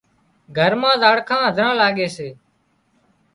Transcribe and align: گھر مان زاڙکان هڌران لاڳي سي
گھر 0.57 0.71
مان 0.81 0.95
زاڙکان 1.01 1.41
هڌران 1.47 1.73
لاڳي 1.81 2.07
سي 2.15 2.27